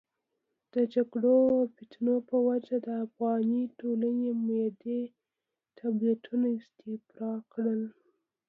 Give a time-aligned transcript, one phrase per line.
[0.73, 5.01] د جګړو او فتنو په وجه د افغاني ټولنې معدې
[5.77, 7.81] ټابلیتونه استفراق کړل.